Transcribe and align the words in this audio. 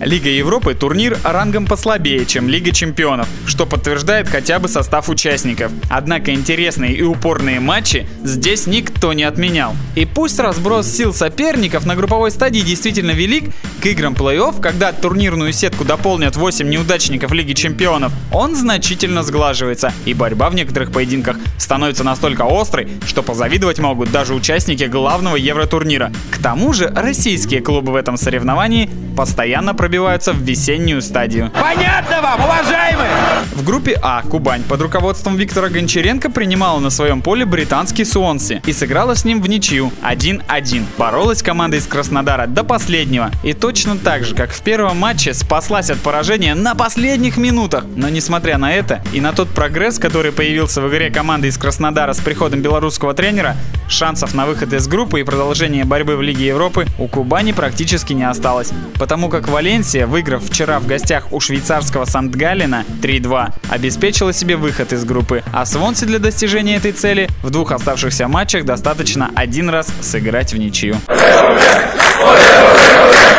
Лига 0.00 0.28
Европы– 0.28 0.74
турнир 0.78 1.18
рангом 1.24 1.66
послабее, 1.66 2.26
чем 2.26 2.50
Лига 2.50 2.70
Чемпионов, 2.70 3.26
что 3.46 3.64
подтверждает 3.64 4.28
хотя 4.28 4.58
бы 4.58 4.68
состав 4.68 5.08
участников. 5.08 5.72
Однако 5.88 6.34
интересные 6.34 6.94
и 6.94 7.02
упорные 7.02 7.60
матчи 7.60 8.06
здесь 8.22 8.66
никто 8.66 9.14
не 9.14 9.24
отменял. 9.24 9.74
И 9.94 10.04
пусть 10.04 10.38
разброс 10.38 10.86
сил 10.86 11.14
соперников 11.14 11.86
на 11.86 11.96
групповой 11.96 12.30
стадии 12.30 12.60
действительно 12.60 13.12
велик, 13.12 13.50
к 13.80 13.86
играм 13.86 14.12
плей-офф, 14.12 14.60
когда 14.60 14.92
турнирную 14.92 15.52
сетку 15.52 15.84
дополнят 15.84 16.36
8 16.36 16.68
неудачников 16.68 17.32
Лиги 17.32 17.54
Чемпионов, 17.54 18.12
он 18.30 18.54
значительно 18.54 19.22
сглаживается, 19.22 19.94
и 20.04 20.12
борьба 20.12 20.50
в 20.50 20.54
некоторых 20.54 20.92
поединках 20.92 21.38
становится 21.56 22.04
настолько 22.04 22.44
острой, 22.48 22.88
что 23.06 23.22
позавидовать 23.22 23.78
могут 23.78 24.12
даже 24.12 24.34
участники 24.34 24.84
главного 24.84 25.36
Евротурнира. 25.36 26.12
К 26.30 26.38
тому 26.38 26.74
же 26.74 26.88
российские 26.94 27.62
клубы 27.62 27.92
в 27.92 27.96
этом 27.96 28.18
соревновании 28.18 28.90
постоянно 29.16 29.74
пробиваются 29.86 30.32
в 30.32 30.38
весеннюю 30.38 31.00
стадию. 31.00 31.52
Понятно 31.52 32.20
вам, 32.20 32.40
уважаемые? 32.40 33.08
В 33.54 33.62
группе 33.62 33.96
А 34.02 34.20
Кубань 34.22 34.64
под 34.64 34.82
руководством 34.82 35.36
Виктора 35.36 35.68
Гончаренко 35.68 36.28
принимала 36.28 36.80
на 36.80 36.90
своем 36.90 37.22
поле 37.22 37.44
британский 37.44 38.04
Суонси 38.04 38.60
и 38.66 38.72
сыграла 38.72 39.14
с 39.14 39.24
ним 39.24 39.40
в 39.40 39.48
ничью 39.48 39.92
1-1. 40.02 40.84
Боролась 40.98 41.40
команда 41.40 41.76
из 41.76 41.86
Краснодара 41.86 42.48
до 42.48 42.64
последнего 42.64 43.30
и 43.44 43.52
точно 43.52 43.96
так 43.96 44.24
же, 44.24 44.34
как 44.34 44.50
в 44.50 44.60
первом 44.60 44.98
матче, 44.98 45.32
спаслась 45.34 45.88
от 45.88 45.98
поражения 46.00 46.56
на 46.56 46.74
последних 46.74 47.36
минутах. 47.36 47.84
Но 47.94 48.08
несмотря 48.08 48.58
на 48.58 48.72
это 48.72 49.02
и 49.12 49.20
на 49.20 49.32
тот 49.32 49.48
прогресс, 49.50 50.00
который 50.00 50.32
появился 50.32 50.82
в 50.82 50.88
игре 50.88 51.10
команды 51.10 51.46
из 51.46 51.56
Краснодара 51.58 52.12
с 52.12 52.18
приходом 52.18 52.60
белорусского 52.60 53.14
тренера, 53.14 53.56
шансов 53.88 54.34
на 54.34 54.46
выход 54.46 54.72
из 54.72 54.88
группы 54.88 55.20
и 55.20 55.22
продолжение 55.22 55.84
борьбы 55.84 56.16
в 56.16 56.22
Лиге 56.22 56.48
Европы 56.48 56.86
у 56.98 57.06
Кубани 57.06 57.52
практически 57.52 58.14
не 58.14 58.28
осталось. 58.28 58.72
Потому 58.98 59.28
как 59.28 59.46
Валенсия, 59.76 60.06
выиграв 60.06 60.42
вчера 60.42 60.80
в 60.80 60.86
гостях 60.86 61.34
у 61.34 61.38
швейцарского 61.38 62.06
Сандгалина 62.06 62.86
3-2, 63.02 63.52
обеспечила 63.68 64.32
себе 64.32 64.56
выход 64.56 64.94
из 64.94 65.04
группы, 65.04 65.42
а 65.52 65.66
Свонси 65.66 66.06
для 66.06 66.18
достижения 66.18 66.76
этой 66.76 66.92
цели 66.92 67.28
в 67.42 67.50
двух 67.50 67.72
оставшихся 67.72 68.26
матчах 68.26 68.64
достаточно 68.64 69.30
один 69.34 69.68
раз 69.68 69.88
сыграть 70.00 70.54
в 70.54 70.56
ничью. 70.56 70.96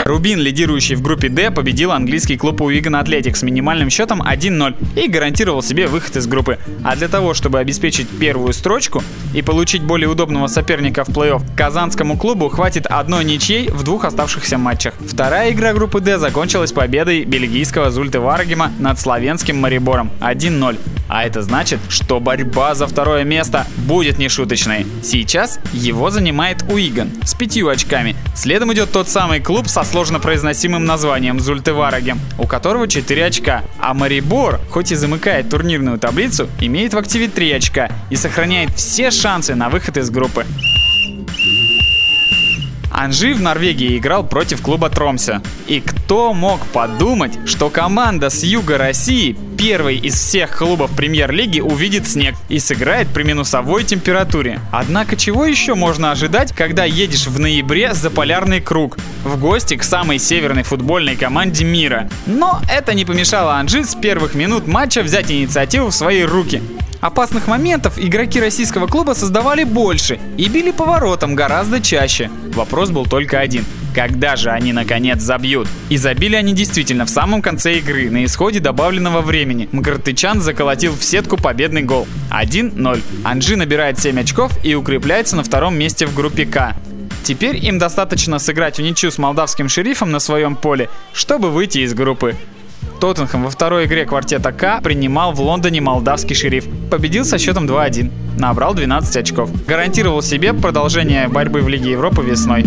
Рубин, 0.07 0.39
лидирующий 0.39 0.95
в 0.95 1.01
группе 1.01 1.27
D, 1.27 1.51
победил 1.51 1.91
английский 1.91 2.37
клуб 2.37 2.61
Уиган 2.61 2.95
Атлетик 2.95 3.35
с 3.35 3.43
минимальным 3.43 3.89
счетом 3.89 4.21
1-0 4.21 4.75
и 4.95 5.09
гарантировал 5.09 5.61
себе 5.61 5.87
выход 5.87 6.15
из 6.15 6.27
группы. 6.27 6.59
А 6.83 6.95
для 6.95 7.09
того, 7.09 7.33
чтобы 7.33 7.59
обеспечить 7.59 8.07
первую 8.07 8.53
строчку 8.53 9.03
и 9.33 9.41
получить 9.41 9.83
более 9.83 10.07
удобного 10.07 10.47
соперника 10.47 11.03
в 11.03 11.09
плей-офф, 11.09 11.41
казанскому 11.57 12.17
клубу 12.17 12.47
хватит 12.47 12.85
одной 12.87 13.25
ничьей 13.25 13.69
в 13.69 13.83
двух 13.83 14.05
оставшихся 14.05 14.57
матчах. 14.57 14.93
Вторая 15.07 15.51
игра 15.51 15.73
группы 15.73 15.99
D 15.99 16.17
закончилась 16.17 16.71
победой 16.71 17.25
бельгийского 17.25 17.91
Зульты 17.91 18.19
Варгема 18.19 18.71
над 18.79 18.99
славянским 18.99 19.57
Марибором 19.57 20.09
1-0. 20.21 20.77
А 21.07 21.23
это 21.23 21.41
значит, 21.41 21.79
что 21.89 22.19
борьба 22.19 22.75
за 22.75 22.87
второе 22.87 23.23
место 23.23 23.65
будет 23.77 24.17
нешуточной. 24.17 24.85
Сейчас 25.03 25.59
его 25.73 26.09
занимает 26.09 26.63
Уиган 26.69 27.11
с 27.23 27.33
пятью 27.33 27.69
очками. 27.69 28.15
Следом 28.35 28.73
идет 28.73 28.91
тот 28.91 29.07
самый 29.09 29.39
клуб 29.39 29.67
со 29.67 29.83
сложно 29.83 30.19
произносимым 30.19 30.85
названием 30.85 31.39
Зультевараге, 31.39 32.17
у 32.37 32.45
которого 32.45 32.87
4 32.87 33.25
очка. 33.25 33.63
А 33.79 33.93
Марибор, 33.93 34.59
хоть 34.69 34.91
и 34.91 34.95
замыкает 34.95 35.49
турнирную 35.49 35.97
таблицу, 35.97 36.49
имеет 36.59 36.93
в 36.93 36.97
активе 36.97 37.27
3 37.27 37.51
очка 37.53 37.89
и 38.09 38.15
сохраняет 38.15 38.71
все 38.75 39.11
шансы 39.11 39.55
на 39.55 39.69
выход 39.69 39.97
из 39.97 40.09
группы. 40.09 40.45
Анжи 42.97 43.35
в 43.35 43.41
Норвегии 43.41 43.95
играл 43.95 44.25
против 44.27 44.61
клуба 44.63 44.89
Тромсе. 44.89 45.41
И 45.67 45.81
кто 45.81 46.33
мог 46.33 46.65
подумать, 46.67 47.37
что 47.45 47.69
команда 47.69 48.31
с 48.31 48.41
юга 48.43 48.79
России, 48.79 49.37
первой 49.57 49.97
из 49.97 50.13
всех 50.13 50.55
клубов 50.55 50.91
премьер-лиги, 50.91 51.59
увидит 51.59 52.07
снег 52.07 52.35
и 52.47 52.59
сыграет 52.59 53.07
при 53.07 53.23
минусовой 53.23 53.83
температуре. 53.83 54.59
Однако 54.71 55.15
чего 55.15 55.45
еще 55.45 55.73
можно 55.73 56.11
ожидать, 56.11 56.53
когда 56.53 56.85
едешь 56.85 57.27
в 57.27 57.39
ноябре 57.39 57.93
за 57.93 58.09
полярный 58.09 58.61
круг, 58.61 58.97
в 59.23 59.39
гости 59.39 59.75
к 59.75 59.83
самой 59.83 60.19
северной 60.19 60.63
футбольной 60.63 61.15
команде 61.15 61.65
мира. 61.65 62.09
Но 62.25 62.61
это 62.71 62.93
не 62.93 63.03
помешало 63.03 63.55
Анжи 63.55 63.83
с 63.83 63.95
первых 63.95 64.35
минут 64.35 64.67
матча 64.67 65.01
взять 65.01 65.31
инициативу 65.31 65.87
в 65.87 65.95
свои 65.95 66.21
руки. 66.21 66.61
Опасных 67.01 67.47
моментов 67.47 67.99
игроки 67.99 68.39
российского 68.39 68.87
клуба 68.87 69.13
создавали 69.13 69.63
больше 69.63 70.19
и 70.37 70.49
били 70.49 70.71
поворотом 70.71 71.35
гораздо 71.35 71.79
чаще. 71.79 72.29
Вопрос 72.55 72.89
был 72.89 73.05
только 73.05 73.39
один. 73.39 73.65
Когда 73.97 74.35
же 74.35 74.51
они 74.51 74.73
наконец 74.73 75.23
забьют? 75.23 75.67
И 75.89 75.97
забили 75.97 76.35
они 76.35 76.53
действительно 76.53 77.07
в 77.07 77.09
самом 77.09 77.41
конце 77.41 77.79
игры, 77.79 78.11
на 78.11 78.25
исходе 78.25 78.59
добавленного 78.59 79.21
времени. 79.21 79.67
Мкртычан 79.71 80.39
заколотил 80.39 80.93
в 80.93 81.03
сетку 81.03 81.35
победный 81.35 81.81
гол. 81.81 82.07
1-0. 82.29 83.01
Анжи 83.23 83.55
набирает 83.55 83.97
7 83.97 84.19
очков 84.19 84.51
и 84.63 84.75
укрепляется 84.75 85.35
на 85.35 85.43
втором 85.43 85.75
месте 85.75 86.05
в 86.05 86.13
группе 86.13 86.45
К. 86.45 86.75
Теперь 87.23 87.57
им 87.65 87.79
достаточно 87.79 88.37
сыграть 88.37 88.77
в 88.77 88.83
ничью 88.83 89.09
с 89.09 89.17
молдавским 89.17 89.67
шерифом 89.67 90.11
на 90.11 90.19
своем 90.19 90.55
поле, 90.55 90.91
чтобы 91.11 91.49
выйти 91.49 91.79
из 91.79 91.95
группы. 91.95 92.35
Тоттенхэм 92.99 93.45
во 93.45 93.49
второй 93.49 93.85
игре 93.85 94.05
квартета 94.05 94.51
К 94.51 94.79
принимал 94.79 95.31
в 95.31 95.41
Лондоне 95.41 95.81
молдавский 95.81 96.35
шериф. 96.35 96.65
Победил 96.91 97.25
со 97.25 97.39
счетом 97.39 97.65
2-1. 97.65 98.11
Набрал 98.37 98.75
12 98.75 99.17
очков. 99.17 99.49
Гарантировал 99.65 100.21
себе 100.21 100.53
продолжение 100.53 101.27
борьбы 101.29 101.61
в 101.61 101.67
Лиге 101.67 101.93
Европы 101.93 102.21
весной. 102.21 102.63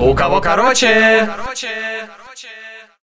У 0.00 0.14
кого 0.14 0.40
короче? 0.40 1.28
короче. 1.30 1.99